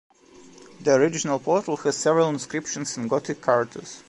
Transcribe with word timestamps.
The 0.79 0.95
original 0.95 1.37
portal 1.37 1.77
has 1.77 1.95
several 1.95 2.29
inscriptions 2.29 2.97
in 2.97 3.07
Gothic 3.07 3.39
characters. 3.39 3.99